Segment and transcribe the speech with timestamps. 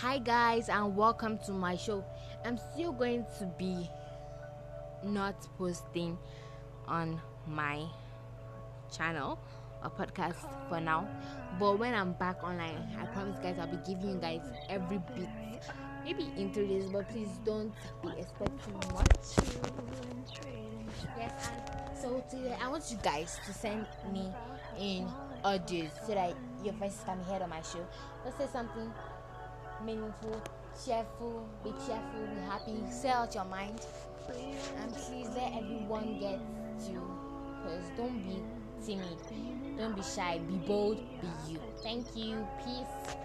[0.00, 2.04] Hi guys and welcome to my show.
[2.44, 3.88] I'm still going to be
[5.02, 6.18] not posting
[6.86, 7.82] on my
[8.94, 9.38] channel
[9.82, 10.36] or podcast
[10.68, 11.08] for now.
[11.58, 15.30] But when I'm back online, I promise guys I'll be giving you guys every bit.
[16.04, 17.72] Maybe in three days, but please don't
[18.02, 19.48] be expecting much.
[21.16, 24.30] Yes, and so today I want you guys to send me
[24.78, 25.08] in
[25.42, 27.80] audios so that your voices can be heard on my show.
[28.26, 28.92] Let's say something
[29.84, 30.40] meaningful,
[30.84, 33.80] cheerful, be cheerful, be happy, say out your mind,
[34.28, 36.40] and please let everyone get
[36.88, 37.02] you.
[37.62, 38.42] Because don't be
[38.84, 39.18] timid,
[39.76, 41.58] don't be shy, be bold, be you.
[41.82, 43.16] Thank you, peace,